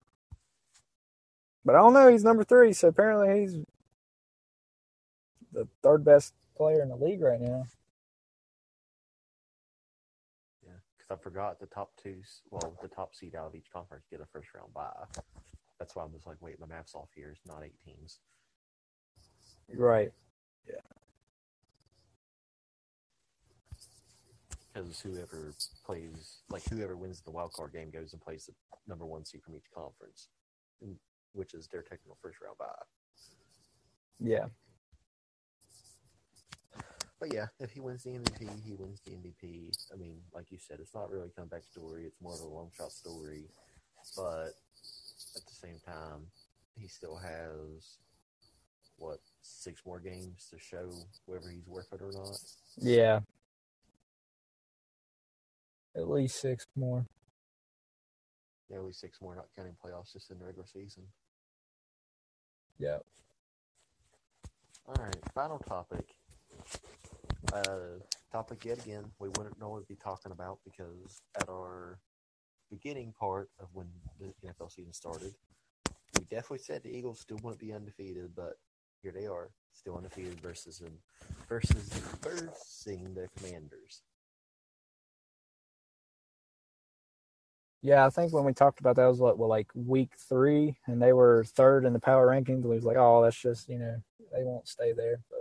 [1.64, 2.09] But I don't know.
[2.09, 3.56] He's number three, so apparently he's
[5.60, 7.66] the third best player in the league right now.
[10.64, 14.06] Yeah, because I forgot the top two, well, the top seed out of each conference
[14.10, 14.90] get a first round bye.
[15.78, 17.30] That's why I'm just like, wait, my math's off here.
[17.30, 18.20] It's not eight teams.
[19.74, 20.12] Right.
[20.66, 20.80] Yeah.
[24.72, 25.52] Because whoever
[25.84, 28.54] plays, like whoever wins the wild card game goes and plays the
[28.88, 30.28] number one seed from each conference,
[31.32, 32.66] which is their technical first round bye.
[34.20, 34.46] Yeah.
[37.20, 39.70] But yeah, if he wins the MVP, he wins the MVP.
[39.92, 42.04] I mean, like you said, it's not really a comeback story.
[42.06, 43.44] It's more of a long shot story.
[44.16, 44.54] But
[45.37, 46.28] at the same time,
[46.78, 47.98] he still has
[48.96, 50.90] what six more games to show
[51.26, 52.38] whether he's worth it or not.
[52.78, 53.20] Yeah.
[55.94, 57.04] At least six more.
[58.70, 61.02] Yeah, at least six more, not counting playoffs, just in the regular season.
[62.78, 62.98] Yeah.
[64.87, 66.06] All right, final topic.
[67.52, 67.98] Uh,
[68.30, 69.04] topic yet again.
[69.18, 71.98] We wouldn't normally be talking about because at our
[72.70, 73.88] beginning part of when
[74.20, 75.34] the NFL season started,
[76.16, 78.54] we definitely said the Eagles still wouldn't be undefeated, but
[79.02, 80.92] here they are, still undefeated versus them,
[81.48, 81.88] versus
[82.22, 84.02] versing the Commanders.
[87.82, 91.00] Yeah, I think when we talked about that was what, well, like week three, and
[91.00, 92.62] they were third in the power rankings.
[92.62, 93.96] We was like, oh, that's just you know
[94.32, 95.40] they won't stay there, but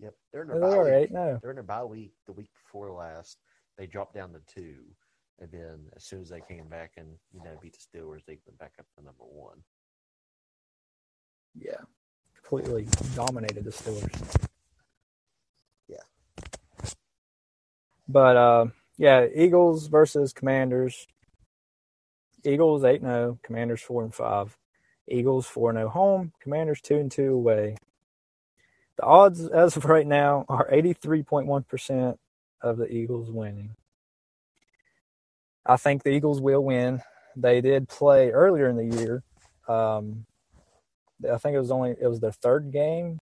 [0.00, 1.10] Yep, they're in their bye are week.
[1.10, 3.38] No, They're in their bye week the week before last.
[3.76, 4.76] They dropped down to two,
[5.40, 8.38] And then as soon as they came back and you know beat the Steelers, they
[8.46, 9.58] went back up to number one.
[11.54, 11.80] Yeah,
[12.34, 14.46] completely dominated the Steelers.
[15.88, 15.96] Yeah.
[18.08, 18.66] But uh,
[18.98, 21.06] yeah, Eagles versus Commanders.
[22.44, 24.56] Eagles eight 0 Commanders four and five.
[25.08, 26.32] Eagles four 0 home.
[26.40, 27.76] Commanders two and two away.
[28.98, 32.18] The odds as of right now are 83.1%
[32.62, 33.76] of the Eagles winning.
[35.66, 37.02] I think the Eagles will win.
[37.36, 39.22] They did play earlier in the year.
[39.68, 40.26] Um,
[41.32, 43.18] I think it was only it was their third game,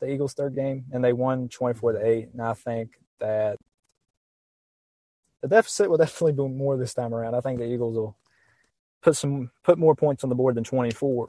[0.00, 2.28] the Eagles' third game, and they won 24 to eight.
[2.32, 3.58] And I think that
[5.42, 7.34] the deficit will definitely be more this time around.
[7.34, 8.16] I think the Eagles will
[9.02, 11.28] put some put more points on the board than 24.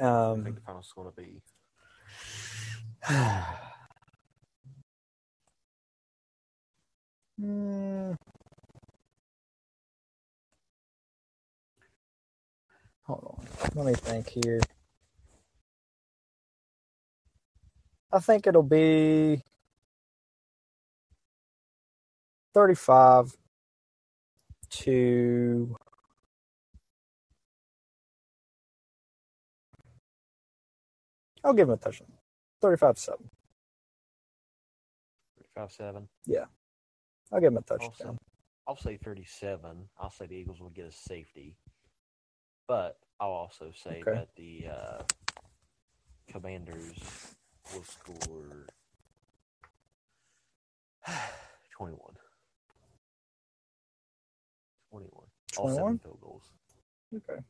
[0.00, 1.42] Um, I think the panel's gonna be.
[7.40, 8.12] Hmm.
[13.04, 13.46] Hold on.
[13.76, 14.60] Let me think here.
[18.12, 19.42] I think it'll be
[22.54, 23.36] 35
[24.70, 25.75] to
[31.46, 32.08] I'll give him a touchdown.
[32.62, 33.30] 35 7.
[35.56, 36.08] five seven.
[36.26, 36.46] Yeah.
[37.32, 38.18] I'll give him a Also, touchdown.
[38.68, 39.88] I'll say thirty-seven.
[39.98, 41.56] I'll say the Eagles will get a safety,
[42.68, 44.12] but I'll also say Okay.
[44.12, 45.02] that the uh,
[46.30, 47.34] Commanders
[47.74, 48.66] will score
[51.72, 52.14] twenty-one.
[54.90, 55.28] Twenty-one.
[55.56, 56.44] All seven field goals.
[57.14, 57.40] Okay.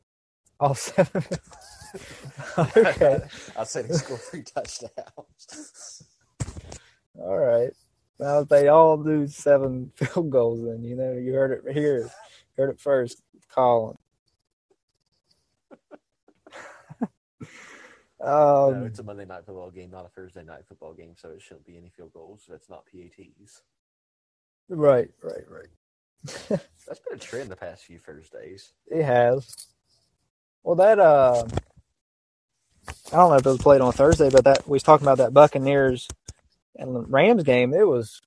[0.59, 1.23] All seven.
[2.57, 3.19] okay.
[3.57, 6.03] I'll say they score three touchdowns.
[7.19, 7.71] All right.
[8.19, 12.09] Well, they all do seven field goals, then you know you heard it here,
[12.57, 13.21] heard it first,
[13.53, 13.95] Colin.
[18.19, 21.29] no, um, it's a Monday night football game, not a Thursday night football game, so
[21.29, 22.45] it shouldn't be any field goals.
[22.49, 23.61] That's not PATs.
[24.67, 25.69] right, right, right.
[26.87, 28.73] That's been a trend the past few Thursdays.
[28.87, 29.67] It has.
[30.63, 31.45] Well, that uh,
[33.13, 35.19] I don't know if it was played on Thursday, but that we was talking about
[35.19, 36.07] that Buccaneers
[36.77, 37.73] and Rams game.
[37.73, 38.21] It was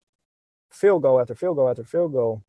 [0.70, 2.42] field goal after field goal after field goal.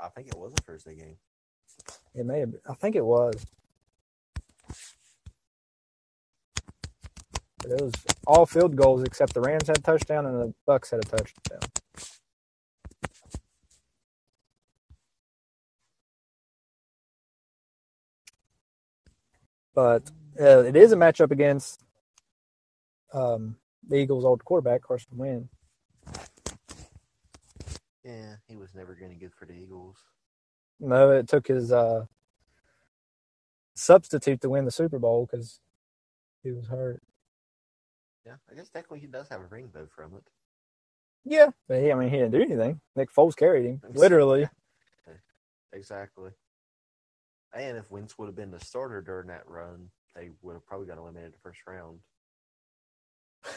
[0.00, 1.16] I think it was a Thursday game.
[2.14, 2.52] It may have.
[2.52, 3.46] Been, I think it was.
[7.62, 7.92] But it was
[8.26, 11.60] all field goals except the Rams had a touchdown and the Bucks had a touchdown.
[19.78, 20.10] But
[20.40, 21.84] uh, it is a matchup against
[23.12, 23.54] um,
[23.88, 25.54] the Eagles' old quarterback Carson Wentz.
[28.04, 29.96] Yeah, he was never going to good for the Eagles.
[30.80, 32.06] No, it took his uh,
[33.76, 35.60] substitute to win the Super Bowl because
[36.42, 37.00] he was hurt.
[38.26, 40.24] Yeah, I guess technically he does have a ring though from it.
[41.24, 42.80] Yeah, but he, I mean, he didn't do anything.
[42.96, 44.48] Nick Foles carried him, literally.
[45.72, 46.32] Exactly.
[47.54, 50.86] And if Wentz would have been the starter during that run, they would have probably
[50.86, 52.00] got eliminated in the first round.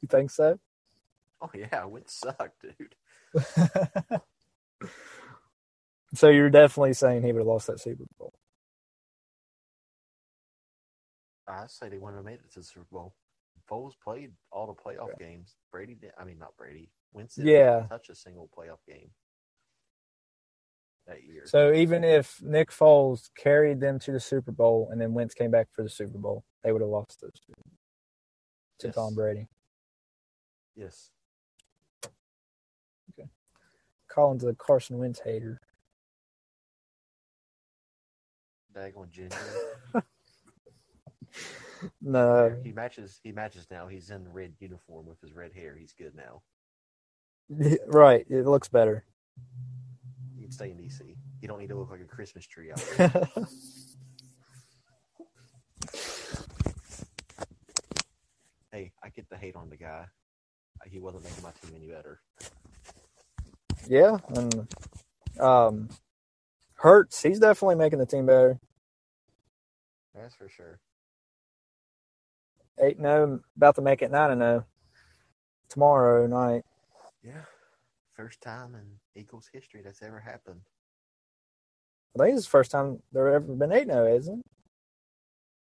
[0.00, 0.60] You think so?
[1.40, 2.94] Oh yeah, Wentz sucked, dude.
[6.14, 8.32] so you're definitely saying he would have lost that Super Bowl.
[11.48, 13.14] I say they wouldn't have made it to the Super Bowl.
[13.68, 15.56] Foles played all the playoff games.
[15.72, 16.12] Brady did.
[16.18, 16.90] I mean, not Brady.
[17.12, 17.86] Wentz didn't Yeah.
[17.88, 19.10] touch a single playoff game
[21.06, 21.42] that year.
[21.46, 25.50] So even if Nick Foles carried them to the Super Bowl and then Wentz came
[25.50, 27.52] back for the Super Bowl, they would have lost those two
[28.80, 28.94] to Yes.
[28.94, 29.46] Tom Brady.
[30.76, 31.10] yes.
[33.18, 33.28] Okay.
[34.08, 35.60] Colin's a Carson Wentz hater.
[38.74, 39.36] Daggone Ginger.
[42.00, 43.20] No, he matches.
[43.22, 43.86] He matches now.
[43.88, 45.76] He's in red uniform with his red hair.
[45.76, 46.40] He's good now.
[47.88, 48.24] right.
[48.30, 49.04] It looks better.
[50.54, 51.00] Stay in DC.
[51.40, 53.10] You don't need to look like a Christmas tree out there.
[58.70, 60.06] hey, I get the hate on the guy.
[60.86, 62.20] He wasn't making my team any better.
[63.88, 64.68] yeah, and
[65.40, 65.88] um,
[66.74, 68.60] Hurts, he's definitely making the team better.
[70.14, 70.78] That's for sure.
[72.80, 74.66] Eight zero, about to make it nine and zero
[75.68, 76.62] tomorrow night.
[77.24, 77.42] Yeah.
[78.14, 80.60] First time in Eagles history that's ever happened.
[82.18, 84.44] I think it's the first time there ever been eight zero, oh, isn't it?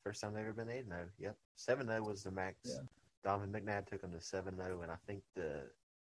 [0.06, 1.06] First time they've ever been 8 0.
[1.18, 1.38] Yep.
[1.56, 2.58] 7 0 was the max.
[2.66, 2.82] Yeah.
[3.24, 5.62] Donovan McNabb took them to 7 0, and I think the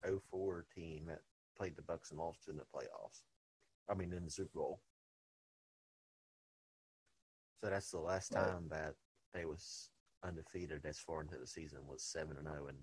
[0.03, 1.21] 04 team that
[1.57, 3.21] played the Bucks and lost in the playoffs.
[3.89, 4.81] I mean, in the Super Bowl.
[7.63, 8.43] So that's the last Right.
[8.45, 8.95] time that
[9.33, 9.89] they was
[10.23, 12.77] undefeated as far into the season was seven and zero, and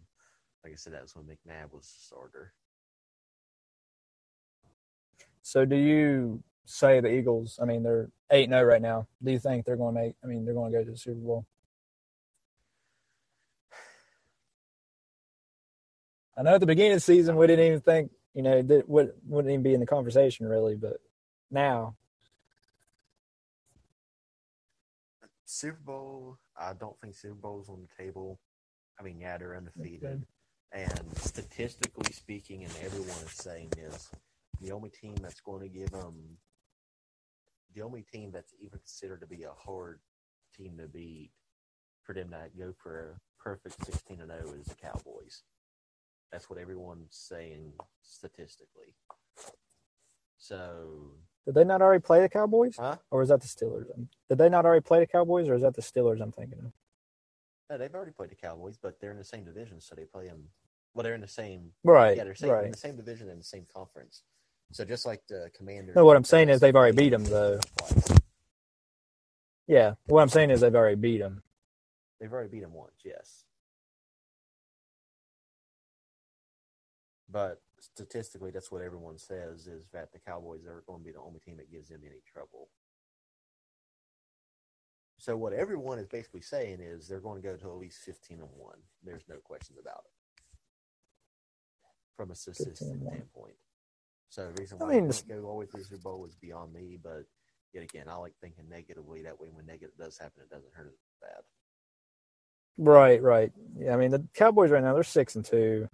[0.64, 2.54] like I said, that was when McNabb was the starter.
[5.42, 7.58] So do you say the Eagles?
[7.60, 9.06] I mean, they're eight zero oh right now.
[9.22, 10.14] Do you think they're going to make?
[10.22, 11.46] I mean, they're going to go to the Super Bowl.
[16.36, 18.88] I know at the beginning of the season we didn't even think you know that
[18.88, 20.96] would wouldn't even be in the conversation really, but
[21.50, 21.94] now
[25.44, 28.40] Super Bowl, I don't think Super Bowl's on the table.
[28.98, 30.24] I mean, yeah, they're undefeated.
[30.72, 34.08] And statistically speaking, and everyone is saying is
[34.62, 36.38] the only team that's going to give them
[37.74, 40.00] the only team that's even considered to be a hard
[40.56, 41.30] team to beat
[42.02, 45.42] for them to go for a perfect 16 and 0 is the Cowboys.
[46.30, 48.94] That's what everyone's saying statistically.
[50.38, 51.12] So,
[51.46, 52.96] did they not already play the Cowboys, huh?
[53.10, 53.86] or is that the Steelers?
[54.28, 56.20] Did they not already play the Cowboys, or is that the Steelers?
[56.20, 56.72] I'm thinking of.
[57.70, 60.26] No, they've already played the Cowboys, but they're in the same division, so they play
[60.26, 60.48] them.
[60.94, 63.44] Well, they're in the same Right, Yeah, they're same, in the same division and the
[63.44, 64.22] same conference.
[64.72, 65.92] So just like the commander.
[65.94, 67.60] No, what I'm saying is they've already beat 'em, though.
[69.66, 71.42] Yeah, what I'm saying is they've already beat them.
[72.18, 73.44] They've already beat them once, yes.
[77.28, 81.20] But statistically, that's what everyone says is that the Cowboys are going to be the
[81.20, 82.68] only team that gives them any trouble.
[85.18, 88.40] So what everyone is basically saying is they're going to go to at least fifteen
[88.40, 88.78] and one.
[89.04, 90.12] There's no questions about it.
[92.16, 93.54] From a statistic 15 standpoint.
[94.32, 96.00] So the reason why mean, I this- can't go all the way through the Super
[96.04, 97.26] Bowl is beyond me, but
[97.74, 99.20] yet again, I like thinking negatively.
[99.22, 101.42] That way, when negative does happen, it doesn't hurt as bad.
[102.78, 103.52] Right, right.
[103.78, 105.86] Yeah, I mean the Cowboys right now they're six and two.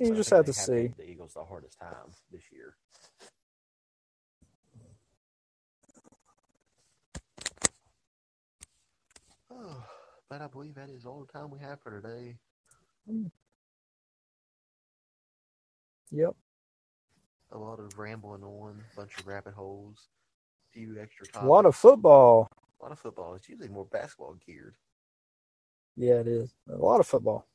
[0.00, 0.88] You So just have they to see.
[0.98, 2.74] the Eagles the hardest time this year.
[9.50, 9.84] Oh,
[10.28, 12.36] but I believe that is all the time we have for today.
[13.08, 13.26] Hmm.
[16.10, 16.34] Yep.
[17.52, 20.08] A lot of rambling on, a bunch of rabbit holes,
[20.70, 22.48] a few extra times A lot of football.
[22.80, 23.34] a lot of football.
[23.34, 24.76] It's usually more basketball geared.
[25.96, 26.54] Yeah, it is.
[26.70, 27.46] A lot of football.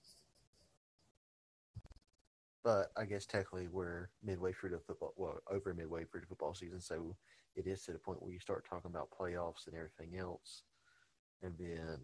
[2.64, 6.54] But I guess technically we're midway through the football, well, over midway through the football
[6.54, 7.16] season, so
[7.56, 10.64] it is to the point where you start talking about playoffs and everything else,
[11.42, 12.00] and then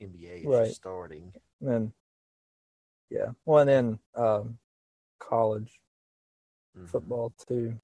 [0.00, 0.66] NBA is Right.
[0.66, 1.32] just starting.
[1.60, 1.92] And then
[3.10, 3.30] yeah.
[3.44, 4.58] Well and then um
[5.18, 5.80] college
[6.76, 6.88] Mhm.
[6.88, 7.80] football too.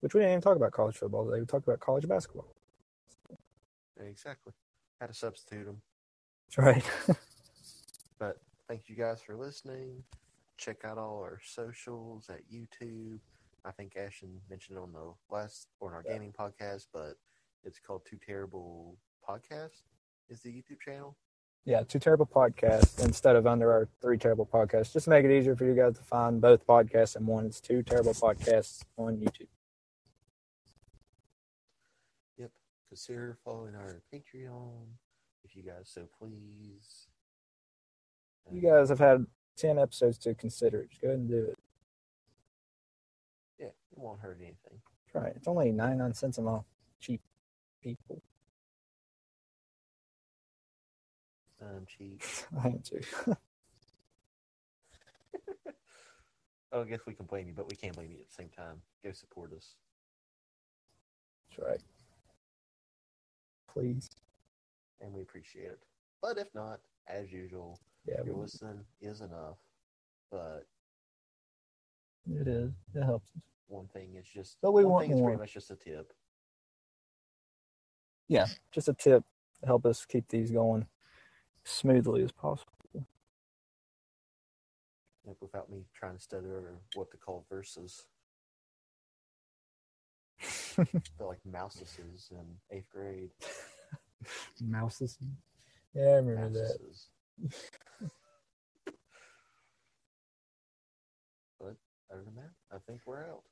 [0.00, 1.40] Which we didn't even talk about college football today.
[1.40, 2.54] We talked about college basketball.
[3.98, 4.52] Exactly.
[5.00, 5.82] Had to substitute them.
[6.48, 7.18] That's right.
[8.18, 10.04] But thank you guys for listening.
[10.56, 13.18] Check out all our socials at YouTube.
[13.64, 16.12] I think Ashton mentioned on the last or in our Yeah.
[16.12, 17.18] gaming podcast, but
[17.64, 18.96] it's called Two Terrible
[19.28, 19.82] Podcast.
[20.28, 21.16] Is the YouTube channel?
[21.64, 24.92] Yeah, two terrible podcasts instead of under our three terrible podcasts.
[24.92, 27.46] Just to make it easier for you guys to find both podcasts in one.
[27.46, 29.46] It's two terrible podcasts on YouTube.
[32.36, 32.50] Yep.
[32.88, 34.86] Consider following our Patreon
[35.44, 37.06] if you guys so please.
[38.50, 40.84] You guys have had ten episodes to consider.
[40.86, 41.58] Just go ahead and do it.
[43.60, 44.80] Yeah, it won't hurt anything.
[45.06, 45.32] That's right.
[45.36, 46.64] It's only ninety nine cents a month.
[46.98, 47.20] Cheap
[47.80, 48.20] people.
[51.62, 52.22] Um, cheap.
[52.62, 53.00] I am too.
[56.74, 58.48] Oh, I guess we can blame you, but we can't blame you at the same
[58.48, 58.80] time.
[59.04, 59.74] Go support us.
[61.50, 61.80] That's right.
[63.70, 64.08] Please.
[65.02, 65.80] and we appreciate it.
[66.22, 69.58] But if not, as usual, Yeah, your listen is enough.
[70.30, 70.66] But
[72.26, 72.70] it is.
[72.94, 73.42] It helps us.
[73.66, 75.28] one thing is just But we one want thing is more.
[75.28, 76.10] pretty much just a tip.
[78.28, 79.24] Yeah, just a tip
[79.66, 80.86] help us keep these going
[81.64, 82.72] smoothly as possible.
[85.24, 88.06] Like without me trying to stutter over what to call verses.
[90.76, 93.30] They're like mouseses in eighth grade.
[94.60, 95.18] Mouses.
[95.94, 96.78] Yeah, I remember that.
[101.60, 101.76] But
[102.12, 103.42] other than that, I think we're out.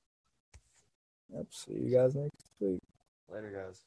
[1.33, 1.47] Yep.
[1.51, 2.81] See you guys next week.
[3.29, 3.85] Later, guys.